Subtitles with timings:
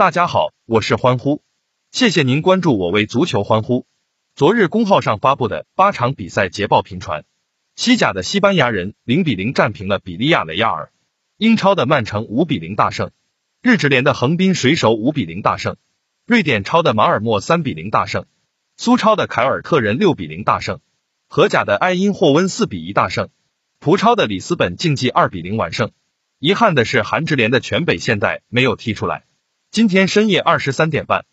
[0.00, 1.42] 大家好，我是欢呼，
[1.92, 3.84] 谢谢您关注我为足球欢呼。
[4.34, 7.26] 昨日公号上发布的八场比赛捷报频传，
[7.76, 10.90] 西甲的西班牙人零比零战平了比利亚雷亚尔，
[11.36, 13.10] 英超的曼城五比零大胜，
[13.60, 15.76] 日职联的横滨水手五比零大胜，
[16.24, 18.24] 瑞典超的马尔默三比零大胜，
[18.78, 20.80] 苏超的凯尔特人六比零大胜，
[21.28, 23.28] 荷甲的埃因霍温四比一大胜，
[23.78, 25.90] 葡超的里斯本竞技二比零完胜。
[26.38, 29.24] 遗憾的是，韩职联的全北现代没有踢出来。
[29.72, 31.26] 今天深夜二十三点半，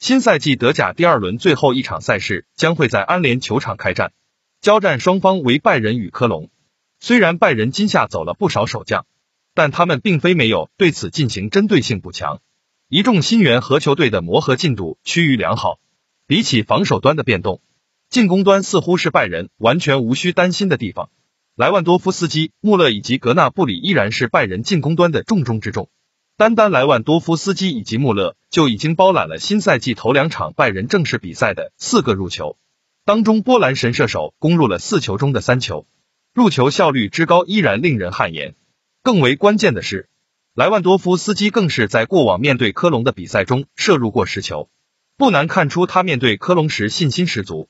[0.00, 4.12] 新赛季德甲第二轮最后一场赛事将会在安联球场开战，
[4.60, 6.50] 交战双方为拜仁与科隆。
[6.98, 9.06] 虽然拜仁今夏走了不少守将，
[9.54, 12.40] 但他们并非没有对此进行针对性补强。
[12.88, 15.78] 一众新援和球队的磨合进度趋于良好。
[16.26, 17.62] 比起防守端的变动，
[18.10, 21.10] 进攻端似乎是拜仁完全无需担心的地方。
[21.54, 25.88] 莱万多夫斯基、穆勒以及格纳布里依然是拜仁进攻端的重中之重。
[26.36, 32.58] 单单莱万多夫斯基以及穆勒就已经包揽了新赛季头两场拜仁正式比赛的四个入球，
[33.04, 35.86] 当中波兰神射手攻入了四球中的三球，
[36.34, 38.56] 入球效率之高依然令人汗颜。
[39.04, 40.08] 更为关键的是，
[40.54, 44.68] 莱万多夫斯基更是在过往面对科隆的比赛中射入过十球，
[45.16, 47.68] 不难看出他面对科隆时信心十足。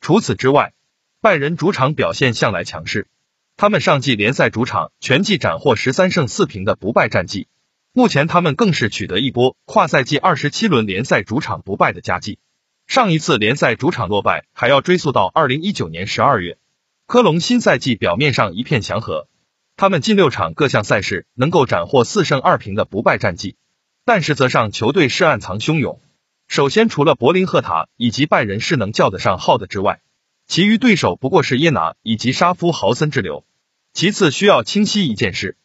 [0.00, 0.72] 除此之外，
[1.20, 3.08] 拜仁主场表现向来强势，
[3.58, 7.46] 他们上季联赛主场全季斩获十三胜四平的不败战绩。
[7.96, 12.38] 目前他们更是取得一波跨赛季二十七轮联赛主场不败的佳绩。
[12.86, 16.58] 上一次联赛主场落败还要追溯到二零一九年十二月。
[17.06, 19.28] 科隆新赛季表面上一片祥和，
[19.78, 23.56] 他们近六场各项赛事能够斩获四胜二平的不败战绩，
[24.04, 25.98] 但实则上球队是暗藏汹涌。
[26.48, 30.02] 首先，除了柏林赫塔以及拜仁是能叫得上号的之外，
[30.46, 33.46] 其余对手不过是耶拿以及沙夫豪森之流。
[33.94, 35.56] 其次，需要清晰一件事。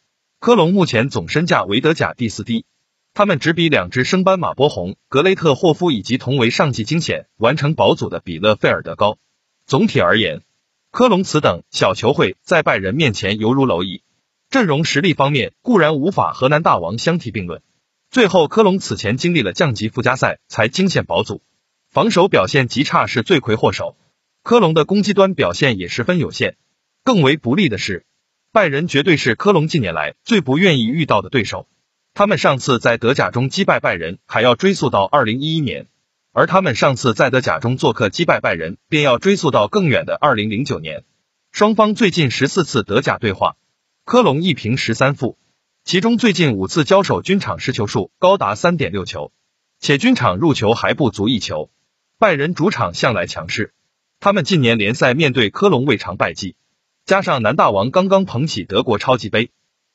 [0.41, 2.65] 科隆目前总身价为德甲第四低，
[3.13, 9.19] 他们只比两支升班马波鸿、格雷特霍夫以及同为上季惊险完成保组的比勒费尔德高。
[9.67, 10.41] 总体而言，
[10.89, 14.01] 科隆此等小球会在拜仁面前犹如蝼蚁。
[14.49, 17.61] 阵容实力方面固然无法和南大王相提并论。
[18.09, 21.43] 最后，科隆此前经历了降级附加赛才惊险保组，
[21.87, 23.95] 防守表现极差是罪魁祸首。
[24.41, 26.57] 科隆的攻击端表现也十分有限。
[27.03, 28.07] 更为不利的是。
[28.53, 31.69] 拜仁绝对是科隆近年来最不愿意遇到的对手。
[32.13, 35.85] 他们上次在德甲中击败拜仁，还要追溯到二零一一年；
[36.33, 41.05] 而他们上次在德甲中做客击败拜仁，便要追溯到更远的二零零九年。
[41.53, 43.55] 双方最近十四次德甲对话，
[44.03, 45.37] 科隆一平十三负，
[45.85, 49.31] 其中最近五次交手均场失球数高达三点六球，
[49.79, 51.71] 且均场入球还不足一球。
[52.19, 53.73] 拜仁主场向来强势，
[54.19, 56.57] 他们近年联赛面对科隆未尝败绩。
[57.05, 59.49] 加上南大王刚刚捧起德国超级杯，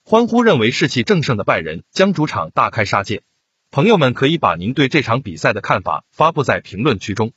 [0.05, 3.23] 欢呼认为士气正盛的拜仁将主场大开杀戒。
[3.71, 7.33] 朋友们可以把您对这场比赛的看法发布在评论区中，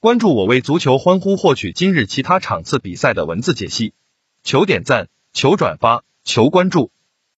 [0.00, 3.92] 关注我为足球欢呼获取今日其他场次比赛的文字解析。
[4.42, 6.90] 求点赞，求转发，求关注。